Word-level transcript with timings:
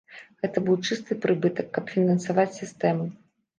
Гэты 0.45 0.63
быў 0.69 0.77
чысты 0.87 1.17
прыбытак, 1.27 1.69
каб 1.77 1.93
фінансаваць 1.99 2.49
сістэму. 2.61 3.09